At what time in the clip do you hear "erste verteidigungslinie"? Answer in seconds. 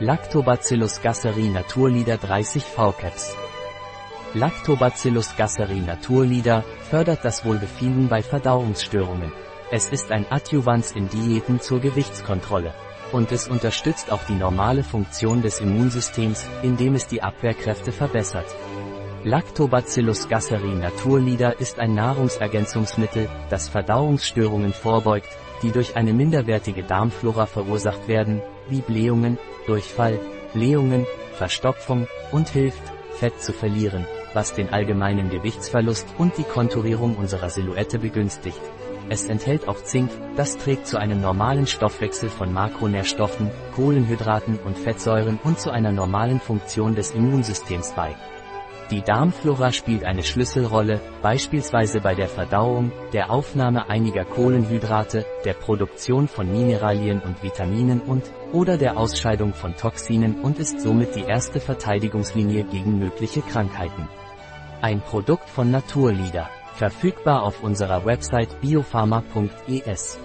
61.24-62.64